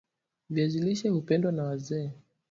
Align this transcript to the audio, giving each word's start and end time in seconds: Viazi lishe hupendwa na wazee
Viazi 0.49 0.79
lishe 0.79 1.09
hupendwa 1.09 1.51
na 1.51 1.63
wazee 1.63 2.11